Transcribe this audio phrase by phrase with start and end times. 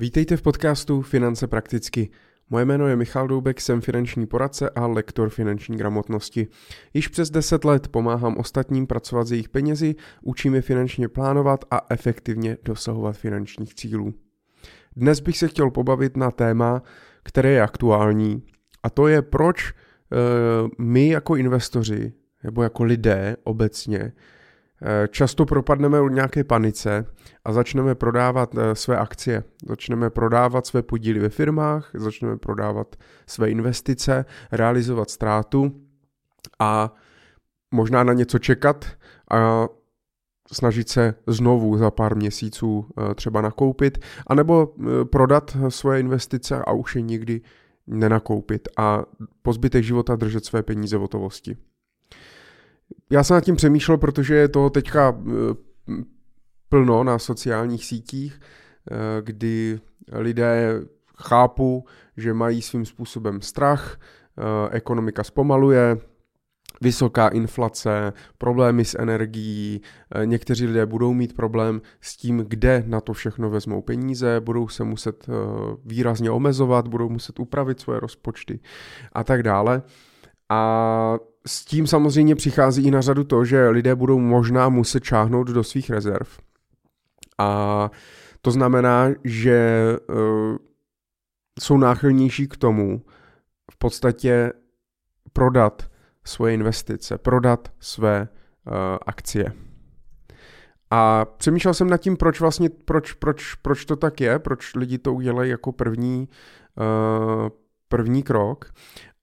[0.00, 2.10] Vítejte v podcastu Finance prakticky.
[2.50, 6.46] Moje jméno je Michal Doubek, jsem finanční poradce a lektor finanční gramotnosti.
[6.94, 11.86] Již přes 10 let pomáhám ostatním pracovat s jejich penězi, učím je finančně plánovat a
[11.90, 14.14] efektivně dosahovat finančních cílů.
[14.96, 16.82] Dnes bych se chtěl pobavit na téma,
[17.22, 18.42] které je aktuální,
[18.82, 22.12] a to je proč uh, my jako investoři
[22.42, 24.12] nebo jako lidé obecně
[25.10, 27.06] často propadneme od nějaké panice
[27.44, 32.96] a začneme prodávat eh, své akcie, začneme prodávat své podíly ve firmách, začneme prodávat
[33.26, 35.72] své investice, realizovat ztrátu
[36.58, 36.94] a
[37.74, 38.84] možná na něco čekat
[39.30, 39.68] a
[40.52, 46.96] snažit se znovu za pár měsíců eh, třeba nakoupit, anebo prodat svoje investice a už
[46.96, 47.40] je nikdy
[47.86, 49.02] nenakoupit a
[49.42, 51.56] po zbytek života držet své peníze v hotovosti.
[53.10, 55.32] Já jsem nad tím přemýšlel, protože je toho teďka eh,
[56.68, 58.40] plno na sociálních sítích,
[58.90, 59.80] eh, kdy
[60.12, 60.80] lidé
[61.18, 61.84] chápu,
[62.16, 65.96] že mají svým způsobem strach, eh, ekonomika zpomaluje,
[66.80, 69.80] vysoká inflace, problémy s energií,
[70.24, 74.84] někteří lidé budou mít problém s tím, kde na to všechno vezmou peníze, budou se
[74.84, 75.26] muset
[75.84, 78.60] výrazně omezovat, budou muset upravit svoje rozpočty
[79.12, 79.82] a tak dále.
[80.48, 85.48] A s tím samozřejmě přichází i na řadu to, že lidé budou možná muset čáhnout
[85.48, 86.28] do svých rezerv.
[87.38, 87.90] A
[88.40, 90.56] to znamená, že uh,
[91.60, 93.02] jsou náchylnější k tomu
[93.72, 94.52] v podstatě
[95.32, 95.90] prodat
[96.24, 98.28] svoje investice, prodat své
[98.66, 98.74] uh,
[99.06, 99.52] akcie.
[100.90, 104.98] A přemýšlel jsem nad tím, proč vlastně, proč, proč, proč to tak je, proč lidi
[104.98, 106.28] to udělají jako první,
[106.76, 107.48] uh,
[107.88, 108.72] první krok.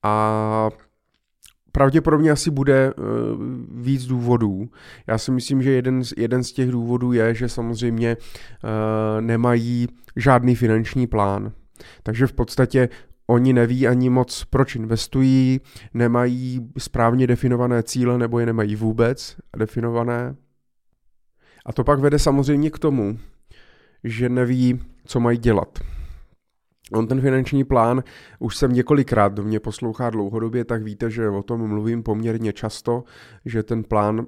[0.03, 0.69] A
[1.75, 3.03] pravděpodobně asi bude uh,
[3.81, 4.69] víc důvodů.
[5.07, 9.87] Já si myslím, že jeden z, jeden z těch důvodů je, že samozřejmě uh, nemají
[10.15, 11.51] žádný finanční plán.
[12.03, 12.89] Takže v podstatě
[13.27, 15.61] oni neví ani moc, proč investují,
[15.93, 20.35] nemají správně definované cíle nebo je nemají vůbec definované.
[21.65, 23.19] A to pak vede samozřejmě k tomu,
[24.03, 25.79] že neví, co mají dělat.
[26.93, 28.03] On ten finanční plán
[28.39, 33.03] už jsem několikrát, do mě poslouchá dlouhodobě, tak víte, že o tom mluvím poměrně často,
[33.45, 34.27] že ten plán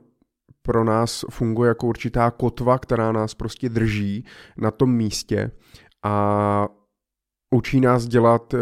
[0.62, 4.26] pro nás funguje jako určitá kotva, která nás prostě drží
[4.58, 5.52] na tom místě
[6.04, 6.68] a
[7.56, 8.58] učí nás dělat, eh,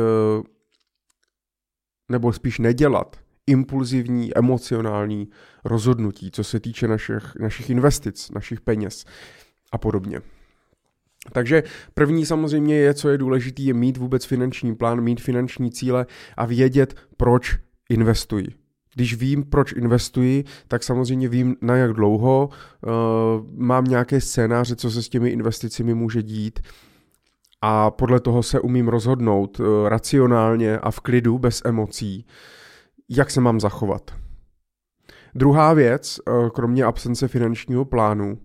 [2.11, 5.29] nebo spíš nedělat, impulzivní, emocionální
[5.63, 9.05] rozhodnutí, co se týče našich, našich investic, našich peněz
[9.71, 10.21] a podobně.
[11.31, 11.63] Takže
[11.93, 16.05] první samozřejmě je, co je důležité, je mít vůbec finanční plán, mít finanční cíle
[16.37, 17.57] a vědět, proč
[17.89, 18.47] investuji.
[18.95, 22.91] Když vím, proč investuji, tak samozřejmě vím, na jak dlouho, uh,
[23.57, 26.59] mám nějaké scénáře, co se s těmi investicemi může dít
[27.61, 32.25] a podle toho se umím rozhodnout uh, racionálně a v klidu, bez emocí,
[33.09, 34.11] jak se mám zachovat.
[35.35, 38.37] Druhá věc, uh, kromě absence finančního plánu,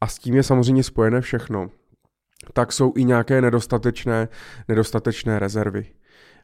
[0.00, 1.70] a s tím je samozřejmě spojené všechno,
[2.52, 4.28] tak jsou i nějaké nedostatečné,
[4.68, 5.86] nedostatečné rezervy.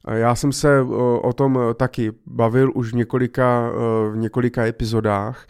[0.09, 0.81] Já jsem se
[1.23, 3.71] o tom taky bavil už v několika,
[4.11, 5.47] v několika epizodách.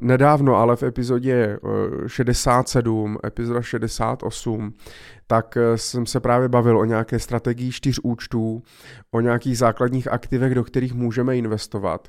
[0.00, 1.58] Nedávno, ale v epizodě
[2.06, 4.72] 67, epizoda 68,
[5.26, 8.62] tak jsem se právě bavil o nějaké strategii čtyř účtů,
[9.10, 12.08] o nějakých základních aktivech, do kterých můžeme investovat.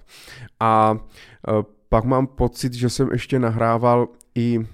[0.59, 0.97] A
[1.89, 4.67] pak mám pocit, že jsem ještě nahrával i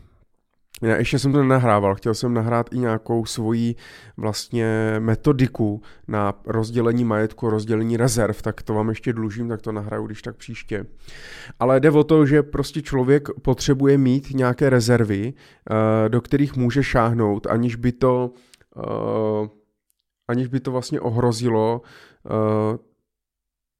[0.82, 3.76] já ještě jsem to nenahrával, chtěl jsem nahrát i nějakou svoji
[4.18, 10.06] vlastně metodiku na rozdělení majetku, rozdělení rezerv, tak to vám ještě dlužím, tak to nahraju
[10.06, 10.86] když tak příště.
[11.60, 16.84] Ale jde o to, že prostě člověk potřebuje mít nějaké rezervy, eh, do kterých může
[16.84, 18.32] šáhnout, aniž by to,
[18.78, 19.50] eh,
[20.28, 21.82] aniž by to vlastně ohrozilo
[22.26, 22.78] eh,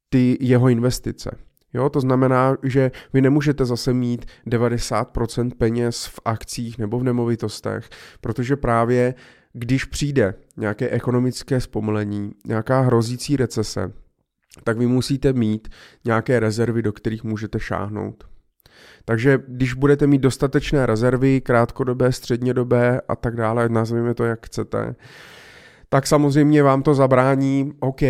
[0.08, 1.38] ty jeho investice.
[1.74, 7.88] Jo, to znamená, že vy nemůžete zase mít 90% peněz v akcích nebo v nemovitostech,
[8.20, 9.14] protože právě
[9.52, 13.92] když přijde nějaké ekonomické zpomalení, nějaká hrozící recese,
[14.64, 15.68] tak vy musíte mít
[16.04, 18.24] nějaké rezervy, do kterých můžete šáhnout.
[19.04, 24.94] Takže když budete mít dostatečné rezervy, krátkodobé, střednědobé a tak dále, nazvěme to jak chcete,
[25.92, 28.00] tak samozřejmě vám to zabrání, OK,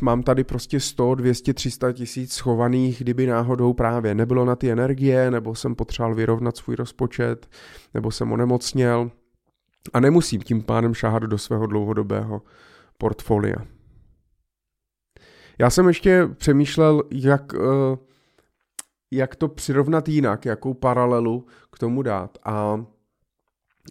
[0.00, 5.30] mám tady prostě 100, 200, 300 tisíc schovaných, kdyby náhodou právě nebylo na ty energie,
[5.30, 7.48] nebo jsem potřeboval vyrovnat svůj rozpočet,
[7.94, 9.10] nebo jsem onemocněl
[9.92, 12.42] a nemusím tím pádem šáhat do svého dlouhodobého
[12.98, 13.56] portfolia.
[15.58, 17.96] Já jsem ještě přemýšlel, jak, eh,
[19.12, 22.38] jak to přirovnat jinak, jakou paralelu k tomu dát.
[22.44, 22.84] A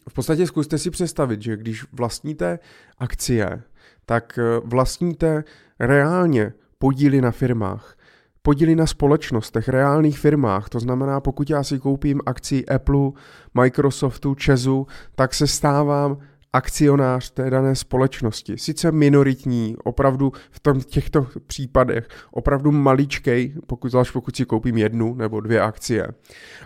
[0.10, 2.60] v podstatě zkuste si představit, že když vlastníte
[2.98, 3.62] akcie,
[4.06, 5.44] tak eh, vlastníte
[5.80, 7.98] reálně podíly na firmách
[8.42, 10.70] podíly na společnostech, reálných firmách.
[10.70, 13.12] To znamená, pokud já si koupím akci Apple,
[13.54, 16.18] Microsoftu, Česu, tak se stávám
[16.54, 18.58] akcionář té dané společnosti.
[18.58, 25.16] Sice minoritní, opravdu v tom, těchto případech, opravdu maličkej, pokud, zvlášť pokud si koupím jednu
[25.16, 26.08] nebo dvě akcie.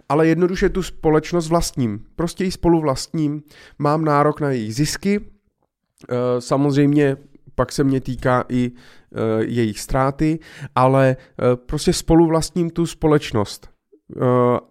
[0.09, 2.05] Ale jednoduše tu společnost vlastním.
[2.15, 3.43] Prostě ji spolu vlastním,
[3.79, 5.19] mám nárok na její zisky,
[6.09, 7.17] eh, samozřejmě
[7.55, 10.39] pak se mě týká i uh, jejich ztráty,
[10.75, 13.69] ale uh, prostě spolu vlastním tu společnost.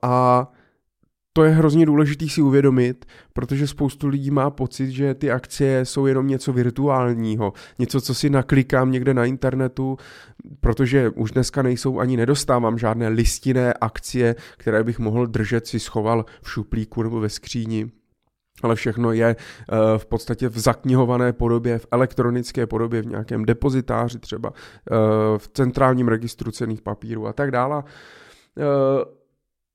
[0.03, 0.49] A
[1.37, 6.07] to je hrozně důležité si uvědomit, protože spoustu lidí má pocit, že ty akcie jsou
[6.07, 9.97] jenom něco virtuálního, něco, co si naklikám někde na internetu,
[10.61, 16.25] protože už dneska nejsou ani nedostávám žádné listinné akcie, které bych mohl držet, si schoval
[16.43, 17.91] v šuplíku nebo ve skříni
[18.63, 24.19] ale všechno je eh, v podstatě v zaknihované podobě, v elektronické podobě, v nějakém depozitáři
[24.19, 24.95] třeba, eh,
[25.39, 27.83] v centrálním registru cených papírů a tak dále.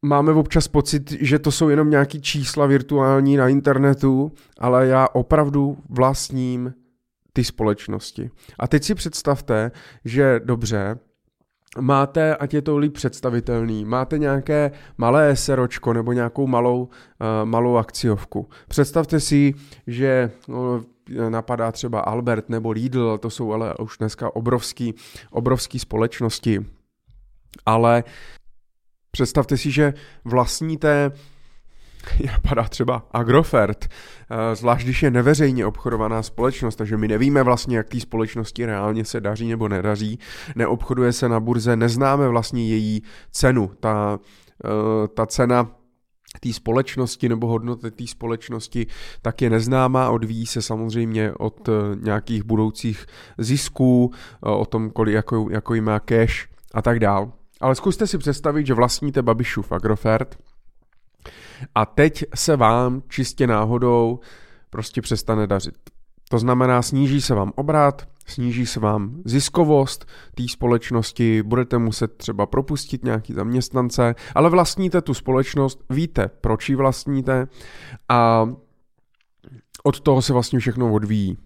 [0.01, 5.78] Máme občas pocit, že to jsou jenom nějaký čísla virtuální na internetu, ale já opravdu
[5.90, 6.74] vlastním
[7.34, 8.30] ty společnosti.
[8.60, 9.72] A teď si představte,
[10.06, 11.00] že dobře,
[11.80, 16.90] máte, ať je to líp představitelný, máte nějaké malé seročko nebo nějakou malou, uh,
[17.44, 18.50] malou akciovku.
[18.68, 19.54] Představte si,
[19.88, 20.81] že no,
[21.30, 24.95] napadá třeba Albert nebo Lidl, to jsou ale už dneska obrovský,
[25.31, 26.66] obrovský společnosti.
[27.66, 28.04] Ale
[29.12, 29.94] představte si, že
[30.26, 31.12] vlastníte
[32.26, 37.90] napadá třeba Agrofert, eh, zvlášť když je neveřejně obchodovaná společnost, takže my nevíme vlastně, jak
[37.90, 40.20] té společnosti reálně se daří nebo nedaří,
[40.56, 43.72] neobchoduje se na burze, neznáme vlastně její cenu.
[43.80, 44.20] Ta,
[44.66, 45.72] eh, ta cena
[46.40, 48.88] té společnosti nebo hodnoty té společnosti
[49.22, 53.06] tak je neznámá, odvíjí se samozřejmě od eh, nějakých budoucích
[53.38, 57.39] zisků, o tom, kolik, jako, jako má cash a tak dál.
[57.62, 60.38] Ale zkuste si představit, že vlastníte Babišův Agrofert,
[61.76, 64.20] a teď se vám čistě náhodou
[64.70, 65.76] prostě přestane dařit.
[66.30, 72.46] To znamená, sníží se vám obrat, sníží se vám ziskovost té společnosti, budete muset třeba
[72.46, 77.48] propustit nějaký zaměstnance, ale vlastníte tu společnost, víte, proč ji vlastníte
[78.10, 78.50] a
[79.84, 81.38] od toho se vlastně všechno odvíjí.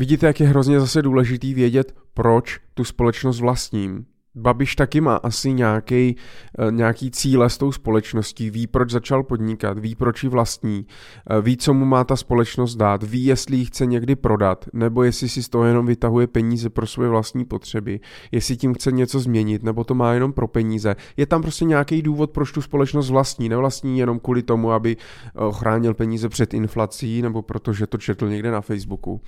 [0.00, 4.06] Vidíte, jak je hrozně zase důležitý vědět, proč tu společnost vlastním.
[4.34, 6.16] Babiš taky má asi nějaký,
[6.58, 10.86] eh, nějaký cíle s tou společností, ví, proč začal podnikat, ví, proč ji vlastní,
[11.30, 15.02] eh, ví, co mu má ta společnost dát, ví, jestli ji chce někdy prodat, nebo
[15.02, 18.00] jestli si z toho jenom vytahuje peníze pro svoje vlastní potřeby,
[18.32, 20.96] jestli tím chce něco změnit, nebo to má jenom pro peníze.
[21.16, 23.48] Je tam prostě nějaký důvod, proč tu společnost vlastní.
[23.48, 28.50] Nevlastní jenom kvůli tomu, aby eh, ochránil peníze před inflací, nebo protože to četl někde
[28.50, 29.20] na Facebooku.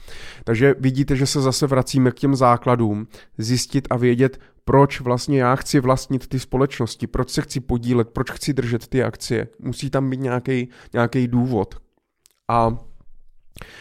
[0.45, 3.07] Takže vidíte, že se zase vracíme k těm základům,
[3.39, 8.31] zjistit a vědět, proč vlastně já chci vlastnit ty společnosti, proč se chci podílet, proč
[8.31, 9.49] chci držet ty akcie.
[9.59, 10.21] Musí tam být
[10.93, 11.75] nějaký důvod.
[12.49, 12.77] A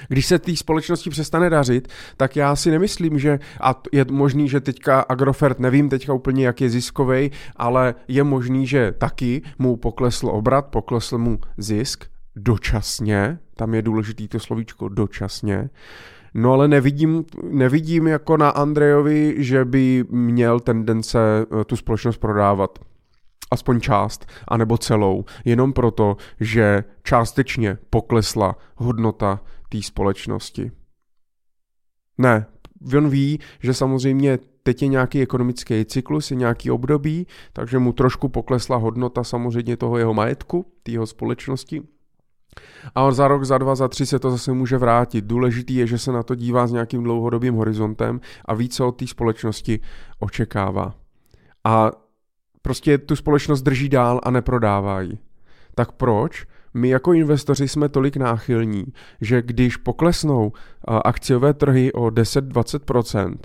[0.08, 1.88] když se té společnosti přestane dařit,
[2.18, 6.62] tak já si nemyslím, že, a je možný, že teďka Agrofert, nevím teďka úplně, jak
[6.62, 12.06] je ziskový, ale je možný, že taky mu poklesl obrat, poklesl mu zisk
[12.36, 15.70] dočasně, tam je důležitý to slovíčko dočasně,
[16.34, 21.20] No ale nevidím, nevidím jako na Andrejovi, že by měl tendence
[21.62, 22.80] eh, tu společnost prodávat.
[23.52, 29.40] Aspoň část, anebo celou, jenom proto, že částečně poklesla hodnota
[29.70, 30.72] té společnosti.
[32.18, 32.46] Ne,
[32.98, 38.30] on ví, že samozřejmě teď je nějaký ekonomický cyklus, je nějaký období, takže mu trošku
[38.30, 41.82] poklesla hodnota samozřejmě toho jeho majetku, té společnosti,
[42.96, 45.26] a za rok, za dva, za tři se to zase může vrátit.
[45.26, 48.92] Důležitý je, že se na to dívá s nějakým dlouhodobým horizontem a ví, co od
[48.92, 49.80] té společnosti
[50.20, 50.96] očekává.
[51.64, 51.92] A
[52.62, 55.20] prostě tu společnost drží dál a neprodávají.
[55.76, 56.46] Tak proč?
[56.74, 58.86] My jako investoři jsme tolik náchylní,
[59.22, 60.52] že když poklesnou
[60.88, 63.38] akciové trhy o 10-20%,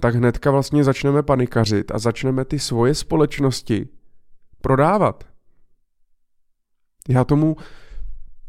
[0.00, 3.88] tak hnedka vlastně začneme panikařit a začneme ty svoje společnosti
[4.60, 5.24] prodávat.
[7.08, 7.56] Já tomu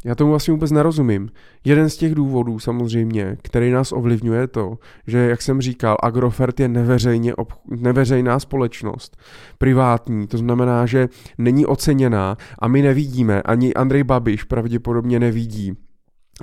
[0.06, 1.30] já tomu vlastně vůbec nerozumím.
[1.64, 6.60] Jeden z těch důvodů samozřejmě, který nás ovlivňuje je to, že, jak jsem říkal, Agrofert
[6.60, 9.18] je neveřejně ob, neveřejná společnost,
[9.58, 15.74] privátní, to znamená, že není oceněná a my nevidíme, ani Andrej Babiš pravděpodobně nevidí,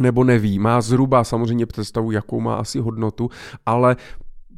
[0.00, 3.30] nebo neví, má zhruba samozřejmě představu, jakou má asi hodnotu,
[3.66, 3.96] ale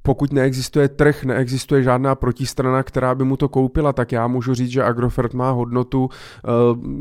[0.07, 4.71] pokud neexistuje trh, neexistuje žádná protistrana, která by mu to koupila, tak já můžu říct,
[4.71, 6.09] že Agrofert má hodnotu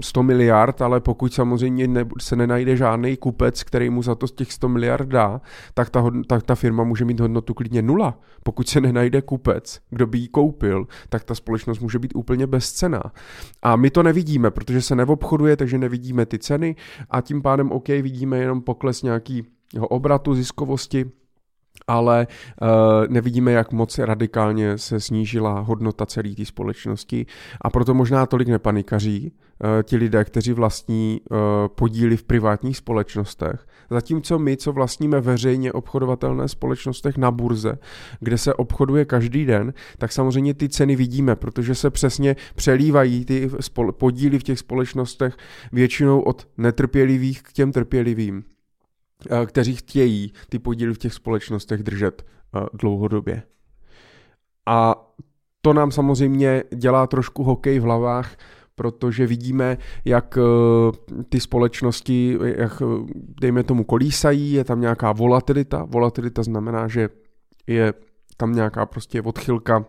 [0.02, 4.28] 100 eh, miliard, ale pokud samozřejmě ne, se nenajde žádný kupec, který mu za to
[4.28, 5.42] těch 100 miliard dá,
[5.74, 8.20] tak ta, tak ta firma může mít hodnotu klidně nula.
[8.44, 13.02] Pokud se nenajde kupec, kdo by ji koupil, tak ta společnost může být úplně bezcená.
[13.62, 16.76] A my to nevidíme, protože se neobchoduje, takže nevidíme ty ceny
[17.10, 19.44] a tím pádem OK, vidíme jenom pokles nějaký
[19.80, 21.06] obratu, ziskovosti,
[21.88, 22.28] ale
[22.62, 22.68] uh,
[23.08, 27.26] nevidíme, jak moc radikálně se snížila hodnota celé té společnosti
[27.62, 31.38] a proto možná tolik nepanikaří uh, ti lidé, kteří vlastní uh,
[31.68, 33.66] podíly v privátních společnostech.
[33.90, 37.78] Zatímco my, co vlastníme veřejně obchodovatelné společnostech na burze,
[38.20, 43.50] kde se obchoduje každý den, tak samozřejmě ty ceny vidíme, protože se přesně přelívají ty
[43.92, 45.38] podíly v těch společnostech
[45.72, 48.44] většinou od netrpělivých k těm trpělivým.
[49.30, 53.44] Eh, kteří chtějí ty podíly v těch společnostech držet eh, dlouhodobě.
[54.66, 54.96] A
[55.62, 58.38] to nám samozřejmě dělá trošku hokej v hlavách,
[58.76, 62.82] protože vidíme, jak eh, ty společnosti, jak
[63.42, 65.86] dejme tomu kolísají, je tam nějaká volatilita.
[65.90, 67.10] Volatilita znamená, že
[67.68, 67.94] je
[68.38, 69.86] tam nějaká prostě odchylka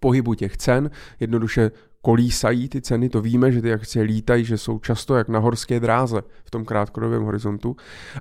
[0.00, 0.90] pohybu těch cen,
[1.20, 1.70] jednoduše
[2.02, 5.80] kolísají ty ceny, to víme, že ty akcie lítají, že jsou často jak na horské
[5.80, 7.76] dráze v tom krátkodobém horizontu,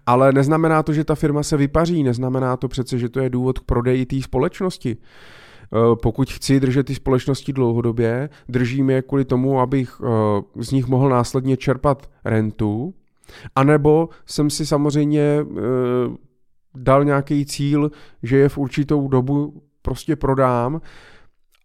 [0.06, 3.60] ale neznamená to, že ta firma se vypaří, neznamená to přece, že to je důvod
[3.60, 4.98] k prodeji té společnosti.
[5.74, 10.88] Eh, pokud chci držet ty společnosti dlouhodobě, držím je kvůli tomu, abych eh, z nich
[10.88, 12.94] mohl následně čerpat rentu,
[13.56, 15.46] anebo jsem si samozřejmě eh,
[16.76, 17.92] dal nějaký cíl,
[18.24, 20.82] že je v určitou dobu prostě prodám,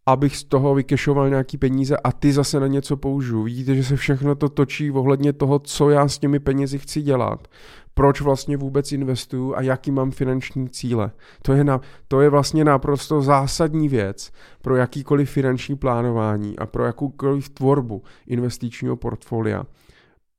[0.07, 3.43] abych z toho vykešoval nějaký peníze a ty zase na něco použiju.
[3.43, 7.49] Vidíte, že se všechno to točí ohledně toho, co já s těmi penězi chci dělat,
[7.95, 11.11] proč vlastně vůbec investuju a jaký mám finanční cíle.
[11.43, 14.33] To je, na, to je vlastně naprosto zásadní věc
[14.63, 19.65] pro jakýkoliv finanční plánování a pro jakoukoliv tvorbu investičního portfolia,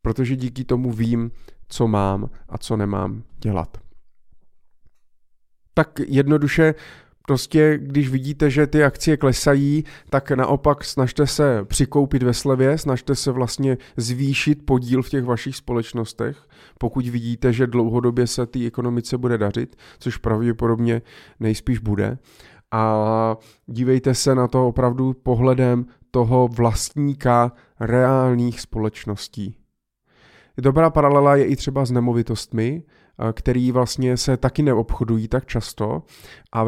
[0.01, 1.31] protože díky tomu vím,
[1.67, 3.77] co mám a co nemám dělat.
[5.73, 6.73] Tak jednoduše
[7.27, 13.15] Prostě, když vidíte, že ty akcie klesají, tak naopak snažte se přikoupit ve slevě, snažte
[13.15, 16.37] se vlastně zvýšit podíl v těch vašich společnostech,
[16.79, 21.01] pokud vidíte, že dlouhodobě se té ekonomice bude dařit, což pravděpodobně
[21.39, 22.17] nejspíš bude.
[22.71, 29.55] A dívejte se na to opravdu pohledem toho vlastníka reálných společností.
[30.57, 32.83] Dobrá paralela je i třeba s nemovitostmi,
[33.33, 36.03] který vlastně se taky neobchodují tak často.
[36.51, 36.63] A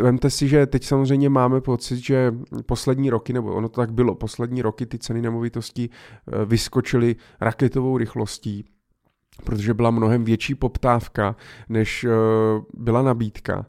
[0.00, 2.34] vemte si, že teď samozřejmě máme pocit, že
[2.66, 7.98] poslední roky, nebo ono to tak bylo, poslední roky ty ceny nemovitostí eh, vyskočily raketovou
[7.98, 8.64] rychlostí
[9.44, 11.36] protože byla mnohem větší poptávka,
[11.68, 12.10] než eh,
[12.74, 13.66] byla nabídka.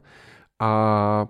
[0.60, 1.26] A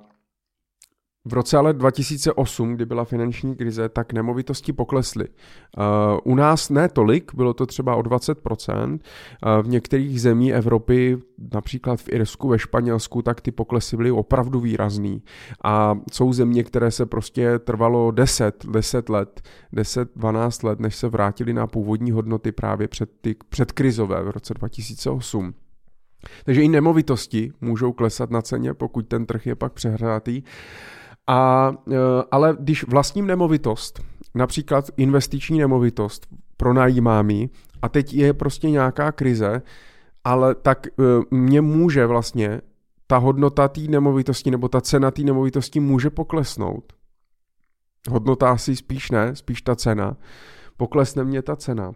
[1.27, 5.29] v roce ale 2008, kdy byla finanční krize, tak nemovitosti poklesly.
[5.29, 8.93] Uh, u nás ne tolik, bylo to třeba o 20%.
[8.93, 11.19] Uh, v některých zemí Evropy,
[11.55, 15.23] například v Irsku, ve Španělsku, tak ty poklesy byly opravdu výrazný.
[15.65, 19.41] A jsou země, které se prostě trvalo 10, 10 let,
[19.73, 24.31] 10, 12 let, než se vrátili na původní hodnoty právě před, ty, před krizové v
[24.31, 25.55] roce 2008.
[26.45, 30.43] Takže i nemovitosti můžou klesat na ceně, pokud ten trh je pak přehrátý.
[31.27, 31.97] A, e,
[32.31, 34.01] ale když vlastním nemovitost,
[34.35, 36.27] například investiční nemovitost,
[36.57, 37.49] pronajímám ji
[37.83, 39.63] a teď je prostě nějaká krize,
[40.25, 40.91] ale tak e,
[41.31, 42.61] mě může vlastně
[43.07, 46.93] ta hodnota té nemovitosti nebo ta cena té nemovitosti může poklesnout.
[48.11, 50.17] Hodnota asi spíš ne, spíš ta cena.
[50.77, 51.93] Poklesne mě ta cena.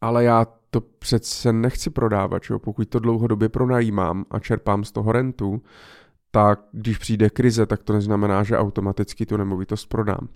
[0.00, 2.58] Ale já to přece nechci prodávat, čo?
[2.58, 5.62] pokud to dlouhodobě pronajímám a čerpám z toho rentu,
[6.34, 10.28] tak když přijde krize, tak to neznamená, že automaticky tu nemovitost prodám.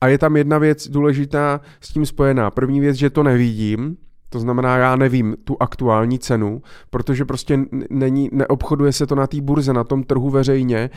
[0.00, 2.50] A je tam jedna věc důležitá s tím spojená.
[2.50, 3.96] První věc, že to nevidím,
[4.28, 9.40] to znamená, já nevím tu aktuální cenu, protože prostě není, neobchoduje se to na té
[9.40, 10.90] burze, na tom trhu veřejně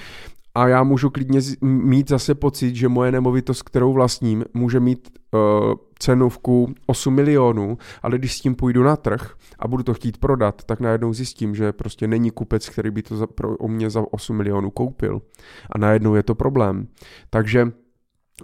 [0.55, 5.73] a já můžu klidně mít zase pocit, že moje nemovitost, kterou vlastním, může mít uh,
[5.99, 10.63] cenovku 8 milionů, ale když s tím půjdu na trh a budu to chtít prodat,
[10.63, 14.03] tak najednou zjistím, že prostě není kupec, který by to za, pro, o mě za
[14.11, 15.21] 8 milionů koupil.
[15.71, 16.87] A najednou je to problém.
[17.29, 17.71] Takže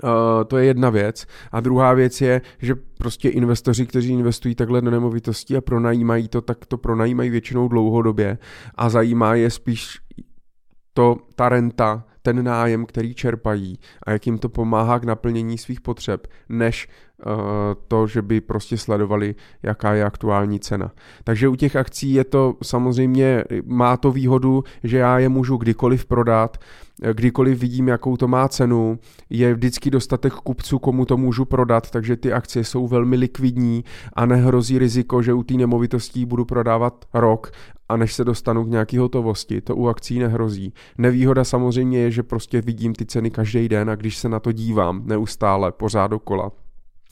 [0.03, 0.09] Uh,
[0.47, 1.25] to je jedna věc.
[1.51, 6.41] A druhá věc je, že prostě investoři, kteří investují takhle do nemovitostí a pronajímají to,
[6.41, 8.37] tak to pronajímají většinou dlouhodobě
[8.75, 9.99] a zajímá je spíš
[10.93, 15.81] to, ta renta, ten nájem, který čerpají a jak jim to pomáhá k naplnění svých
[15.81, 16.87] potřeb, než
[17.87, 20.91] to, že by prostě sledovali, jaká je aktuální cena.
[21.23, 26.05] Takže u těch akcí je to samozřejmě, má to výhodu, že já je můžu kdykoliv
[26.05, 26.57] prodat,
[27.13, 28.99] kdykoliv vidím, jakou to má cenu,
[29.29, 34.25] je vždycky dostatek kupců, komu to můžu prodat, takže ty akcie jsou velmi likvidní a
[34.25, 37.51] nehrozí riziko, že u té nemovitostí budu prodávat rok
[37.89, 40.73] a než se dostanu k nějaký hotovosti, to u akcí nehrozí.
[40.97, 44.51] Nevýhoda samozřejmě je, že prostě vidím ty ceny každý den a když se na to
[44.51, 46.51] dívám neustále, pořád dokola,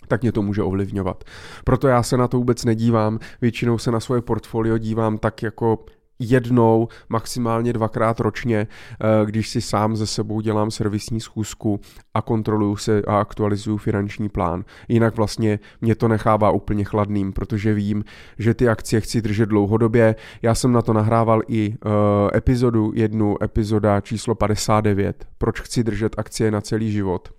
[0.07, 1.23] tak mě to může ovlivňovat.
[1.63, 5.79] Proto já se na to vůbec nedívám, většinou se na svoje portfolio dívám tak jako
[6.21, 11.79] jednou, maximálně dvakrát ročně, eh, když si sám ze sebou dělám servisní schůzku
[12.13, 14.63] a kontroluju se a aktualizuju finanční plán.
[14.87, 18.03] Jinak vlastně mě to nechává úplně chladným, protože vím,
[18.39, 20.15] že ty akcie chci držet dlouhodobě.
[20.41, 21.91] Já jsem na to nahrával i uh,
[22.35, 27.29] epizodu, jednu epizoda číslo 59, proč chci držet akcie na celý život.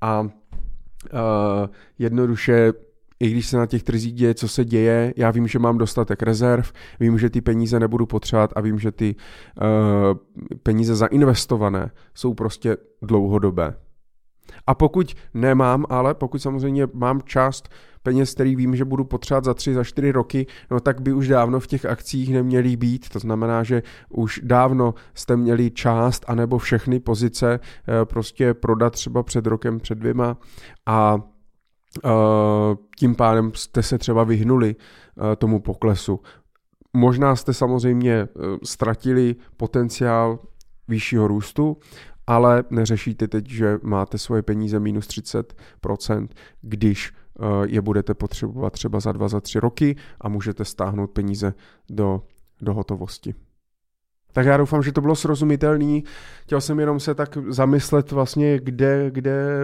[0.00, 0.28] A
[1.12, 2.72] uh, jednoduše
[3.20, 6.22] i když se na těch trzích děje, co se děje, já vím, že mám dostatek
[6.22, 10.18] rezerv, vím, že ty peníze nebudu potřebovat a vím, že ty uh,
[10.62, 13.74] peníze zainvestované jsou prostě dlouhodobé.
[14.66, 17.68] A pokud nemám, ale pokud samozřejmě mám část
[18.06, 21.28] peněz, který vím, že budu potřebovat za tři, za čtyři roky, no tak by už
[21.28, 23.08] dávno v těch akcích neměly být.
[23.08, 29.22] To znamená, že už dávno jste měli část anebo všechny pozice uh, prostě prodat třeba
[29.22, 30.36] před rokem, před dvěma
[30.86, 31.18] a
[32.04, 36.20] Eh, tím pádem jste se třeba vyhnuli eh, tomu poklesu.
[36.96, 38.28] Možná jste samozřejmě eh,
[38.64, 40.38] ztratili potenciál
[40.88, 41.76] vyššího růstu,
[42.26, 46.28] ale neřešíte teď, že máte svoje peníze minus 30%,
[46.62, 47.12] když
[47.66, 51.54] je budete potřebovat třeba za dva, za tři roky a můžete stáhnout peníze
[51.90, 52.22] do,
[52.62, 53.34] do hotovosti.
[54.32, 56.04] Tak já doufám, že to bylo srozumitelný.
[56.42, 59.60] Chtěl jsem jenom se tak zamyslet vlastně, kde, kde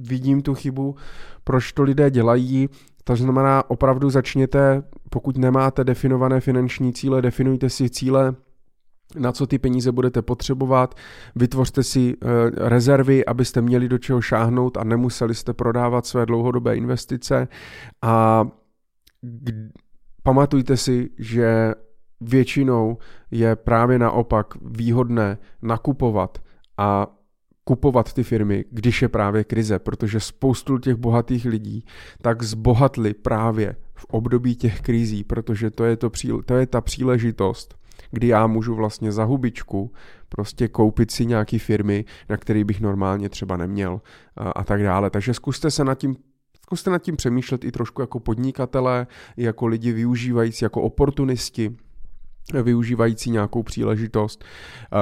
[0.00, 0.96] vidím tu chybu,
[1.44, 2.68] proč to lidé dělají.
[3.04, 8.34] To znamená, opravdu začněte, pokud nemáte definované finanční cíle, definujte si cíle,
[9.18, 10.94] na co ty peníze budete potřebovat,
[11.36, 12.14] vytvořte si e,
[12.68, 17.48] rezervy, abyste měli do čeho šáhnout a nemuseli jste prodávat své dlouhodobé investice.
[18.02, 18.46] A
[20.22, 21.74] pamatujte si, že
[22.20, 22.98] většinou
[23.30, 26.38] je právě naopak výhodné nakupovat
[26.78, 27.06] a
[27.64, 31.84] kupovat ty firmy, když je právě krize, protože spoustu těch bohatých lidí
[32.22, 36.10] tak zbohatli právě v období těch krizí, protože to je, to,
[36.46, 37.81] to je ta příležitost,
[38.12, 39.92] kdy já můžu vlastně za hubičku
[40.28, 44.00] prostě koupit si nějaký firmy, na který bych normálně třeba neměl
[44.36, 45.10] a, a tak dále.
[45.10, 46.16] Takže zkuste se nad tím
[46.62, 51.76] Zkuste nad tím přemýšlet i trošku jako podnikatelé, jako lidi využívající, jako oportunisti,
[52.62, 54.44] využívající nějakou příležitost,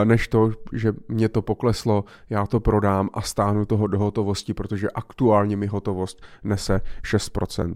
[0.04, 4.90] než to, že mě to pokleslo, já to prodám a stáhnu toho do hotovosti, protože
[4.90, 7.74] aktuálně mi hotovost nese 6%.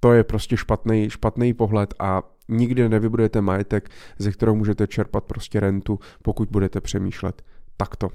[0.00, 5.60] To je prostě špatný, špatný pohled a nikdy nevybudujete majetek, ze kterého můžete čerpat prostě
[5.60, 7.42] rentu, pokud budete přemýšlet
[7.76, 8.08] takto.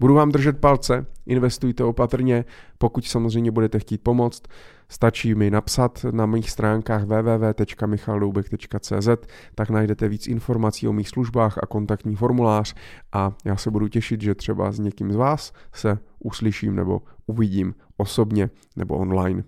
[0.00, 2.44] Budu vám držet palce, investujte opatrně,
[2.78, 4.42] pokud samozřejmě budete chtít pomoct,
[4.88, 9.08] stačí mi napsat na mých stránkách www.michaldoubek.cz,
[9.54, 12.74] tak najdete víc informací o mých službách a kontaktní formulář
[13.12, 17.74] a já se budu těšit, že třeba s někým z vás se uslyším nebo uvidím
[17.96, 19.44] osobně nebo online.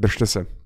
[0.00, 0.63] Držte se.